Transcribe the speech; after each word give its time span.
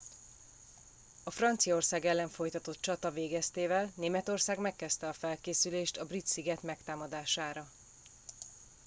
a 1.23 1.31
franciaország 1.31 2.05
ellen 2.05 2.29
folytatott 2.29 2.81
csata 2.81 3.11
végeztével 3.11 3.91
németország 3.95 4.59
megkezdte 4.59 5.07
a 5.07 5.13
felkészülést 5.13 5.97
a 5.97 6.05
brit 6.05 6.27
sziget 6.27 6.63
megtámadására 6.63 7.67